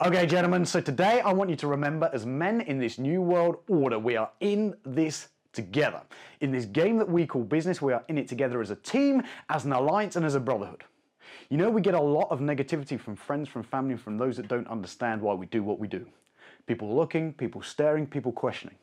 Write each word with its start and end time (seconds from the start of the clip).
Okay, 0.00 0.26
gentlemen, 0.26 0.64
so 0.64 0.80
today 0.80 1.20
I 1.22 1.32
want 1.32 1.50
you 1.50 1.56
to 1.56 1.66
remember 1.66 2.08
as 2.12 2.24
men 2.24 2.60
in 2.60 2.78
this 2.78 2.98
new 2.98 3.20
world 3.20 3.56
order, 3.68 3.98
we 3.98 4.14
are 4.14 4.30
in 4.38 4.76
this 4.84 5.30
together. 5.52 6.02
In 6.40 6.52
this 6.52 6.66
game 6.66 6.98
that 6.98 7.08
we 7.08 7.26
call 7.26 7.42
business, 7.42 7.82
we 7.82 7.92
are 7.92 8.04
in 8.06 8.16
it 8.16 8.28
together 8.28 8.60
as 8.60 8.70
a 8.70 8.76
team, 8.76 9.24
as 9.48 9.64
an 9.64 9.72
alliance, 9.72 10.14
and 10.14 10.24
as 10.24 10.36
a 10.36 10.40
brotherhood. 10.40 10.84
You 11.50 11.56
know, 11.56 11.68
we 11.68 11.80
get 11.80 11.94
a 11.94 12.00
lot 12.00 12.28
of 12.30 12.38
negativity 12.38 13.00
from 13.00 13.16
friends, 13.16 13.48
from 13.48 13.64
family, 13.64 13.94
and 13.94 14.00
from 14.00 14.18
those 14.18 14.36
that 14.36 14.46
don't 14.46 14.68
understand 14.68 15.20
why 15.20 15.34
we 15.34 15.46
do 15.46 15.64
what 15.64 15.80
we 15.80 15.88
do. 15.88 16.06
People 16.68 16.94
looking, 16.94 17.32
people 17.32 17.60
staring, 17.60 18.06
people 18.06 18.30
questioning, 18.30 18.76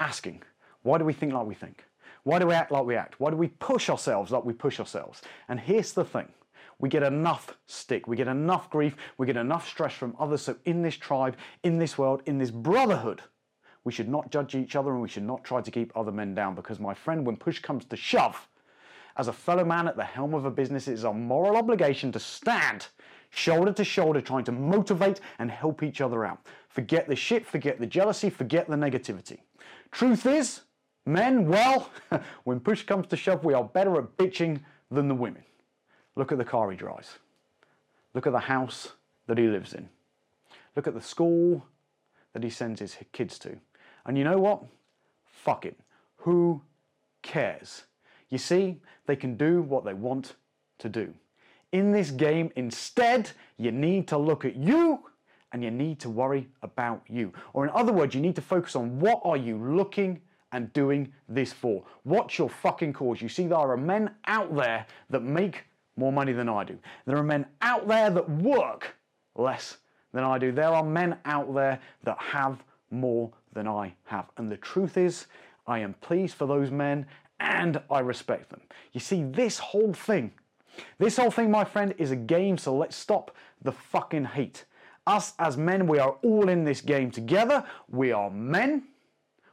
asking, 0.00 0.42
why 0.82 0.96
do 0.96 1.04
we 1.04 1.12
think 1.12 1.34
like 1.34 1.44
we 1.44 1.54
think? 1.54 1.84
Why 2.22 2.38
do 2.38 2.46
we 2.46 2.54
act 2.54 2.72
like 2.72 2.86
we 2.86 2.96
act? 2.96 3.20
Why 3.20 3.28
do 3.28 3.36
we 3.36 3.48
push 3.48 3.90
ourselves 3.90 4.30
like 4.30 4.46
we 4.46 4.54
push 4.54 4.80
ourselves? 4.80 5.20
And 5.50 5.60
here's 5.60 5.92
the 5.92 6.06
thing 6.06 6.28
we 6.78 6.88
get 6.88 7.02
enough 7.02 7.56
stick, 7.66 8.06
we 8.06 8.16
get 8.16 8.28
enough 8.28 8.70
grief, 8.70 8.96
we 9.16 9.26
get 9.26 9.36
enough 9.36 9.68
stress 9.68 9.92
from 9.92 10.14
others. 10.18 10.42
So, 10.42 10.56
in 10.64 10.82
this 10.82 10.96
tribe, 10.96 11.36
in 11.62 11.78
this 11.78 11.98
world, 11.98 12.22
in 12.26 12.38
this 12.38 12.50
brotherhood, 12.50 13.22
we 13.84 13.92
should 13.92 14.08
not 14.08 14.30
judge 14.30 14.54
each 14.54 14.76
other 14.76 14.92
and 14.92 15.02
we 15.02 15.08
should 15.08 15.24
not 15.24 15.44
try 15.44 15.60
to 15.60 15.70
keep 15.70 15.92
other 15.96 16.12
men 16.12 16.34
down 16.34 16.54
because, 16.54 16.78
my 16.78 16.94
friend, 16.94 17.26
when 17.26 17.36
push 17.36 17.58
comes 17.60 17.84
to 17.86 17.96
shove, 17.96 18.48
as 19.16 19.26
a 19.26 19.32
fellow 19.32 19.64
man 19.64 19.88
at 19.88 19.96
the 19.96 20.04
helm 20.04 20.34
of 20.34 20.44
a 20.44 20.50
business, 20.50 20.86
it 20.86 20.92
is 20.92 21.04
our 21.04 21.14
moral 21.14 21.56
obligation 21.56 22.12
to 22.12 22.20
stand 22.20 22.86
shoulder 23.30 23.72
to 23.72 23.84
shoulder, 23.84 24.20
trying 24.20 24.44
to 24.44 24.52
motivate 24.52 25.20
and 25.38 25.50
help 25.50 25.82
each 25.82 26.00
other 26.00 26.24
out. 26.24 26.40
Forget 26.68 27.08
the 27.08 27.16
shit, 27.16 27.46
forget 27.46 27.78
the 27.78 27.86
jealousy, 27.86 28.30
forget 28.30 28.68
the 28.68 28.76
negativity. 28.76 29.38
Truth 29.90 30.26
is, 30.26 30.62
men, 31.06 31.48
well, 31.48 31.90
when 32.44 32.60
push 32.60 32.84
comes 32.84 33.06
to 33.08 33.16
shove, 33.16 33.44
we 33.44 33.54
are 33.54 33.64
better 33.64 33.98
at 33.98 34.16
bitching 34.16 34.60
than 34.90 35.08
the 35.08 35.14
women. 35.14 35.42
Look 36.18 36.32
at 36.32 36.38
the 36.38 36.44
car 36.44 36.68
he 36.68 36.76
drives. 36.76 37.20
Look 38.12 38.26
at 38.26 38.32
the 38.32 38.40
house 38.40 38.94
that 39.28 39.38
he 39.38 39.46
lives 39.46 39.72
in. 39.72 39.88
Look 40.74 40.88
at 40.88 40.94
the 40.94 41.00
school 41.00 41.64
that 42.32 42.42
he 42.42 42.50
sends 42.50 42.80
his 42.80 42.96
kids 43.12 43.38
to. 43.38 43.56
And 44.04 44.18
you 44.18 44.24
know 44.24 44.36
what? 44.36 44.64
Fuck 45.26 45.64
it. 45.64 45.78
Who 46.16 46.60
cares? 47.22 47.84
You 48.30 48.38
see, 48.38 48.80
they 49.06 49.14
can 49.14 49.36
do 49.36 49.62
what 49.62 49.84
they 49.84 49.94
want 49.94 50.34
to 50.78 50.88
do. 50.88 51.14
In 51.70 51.92
this 51.92 52.10
game, 52.10 52.50
instead, 52.56 53.30
you 53.56 53.70
need 53.70 54.08
to 54.08 54.18
look 54.18 54.44
at 54.44 54.56
you 54.56 55.04
and 55.52 55.62
you 55.62 55.70
need 55.70 56.00
to 56.00 56.10
worry 56.10 56.48
about 56.62 57.00
you. 57.08 57.32
Or 57.52 57.64
in 57.64 57.70
other 57.72 57.92
words, 57.92 58.12
you 58.16 58.20
need 58.20 58.34
to 58.34 58.42
focus 58.42 58.74
on 58.74 58.98
what 58.98 59.20
are 59.22 59.36
you 59.36 59.56
looking 59.56 60.20
and 60.50 60.72
doing 60.72 61.12
this 61.28 61.52
for? 61.52 61.84
What's 62.02 62.38
your 62.38 62.48
fucking 62.48 62.94
cause? 62.94 63.22
You 63.22 63.28
see, 63.28 63.46
there 63.46 63.58
are 63.58 63.76
men 63.76 64.10
out 64.26 64.56
there 64.56 64.84
that 65.10 65.22
make 65.22 65.64
more 65.98 66.12
money 66.12 66.32
than 66.32 66.48
I 66.48 66.64
do. 66.64 66.78
There 67.06 67.16
are 67.16 67.22
men 67.22 67.46
out 67.60 67.88
there 67.88 68.08
that 68.10 68.30
work 68.30 68.94
less 69.34 69.78
than 70.12 70.24
I 70.24 70.38
do. 70.38 70.52
There 70.52 70.72
are 70.72 70.84
men 70.84 71.18
out 71.24 71.52
there 71.54 71.80
that 72.04 72.18
have 72.18 72.62
more 72.90 73.30
than 73.52 73.66
I 73.66 73.94
have. 74.04 74.26
And 74.36 74.50
the 74.50 74.56
truth 74.56 74.96
is, 74.96 75.26
I 75.66 75.80
am 75.80 75.94
pleased 75.94 76.36
for 76.36 76.46
those 76.46 76.70
men 76.70 77.06
and 77.40 77.80
I 77.90 78.00
respect 78.00 78.50
them. 78.50 78.60
You 78.92 79.00
see, 79.00 79.22
this 79.24 79.58
whole 79.58 79.92
thing, 79.92 80.32
this 80.98 81.16
whole 81.16 81.30
thing, 81.30 81.50
my 81.50 81.64
friend, 81.64 81.94
is 81.98 82.10
a 82.10 82.16
game, 82.16 82.56
so 82.58 82.76
let's 82.76 82.96
stop 82.96 83.34
the 83.62 83.72
fucking 83.72 84.24
hate. 84.24 84.64
Us 85.06 85.34
as 85.38 85.56
men, 85.56 85.86
we 85.86 85.98
are 85.98 86.16
all 86.22 86.48
in 86.48 86.64
this 86.64 86.80
game 86.80 87.10
together. 87.10 87.64
We 87.88 88.12
are 88.12 88.30
men, 88.30 88.84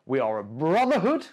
we 0.06 0.20
are 0.20 0.40
a 0.40 0.44
brotherhood, 0.44 1.26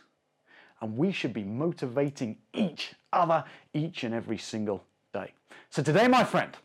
and 0.81 0.97
we 0.97 1.13
should 1.13 1.33
be 1.33 1.45
motivating 1.45 2.39
each 2.55 2.95
other 3.13 3.45
each 3.75 4.05
and 4.05 4.15
every 4.15 4.39
single 4.39 4.85
day. 5.13 5.33
So 5.71 5.83
today, 5.83 6.09
my 6.09 6.25
friend, 6.25 6.57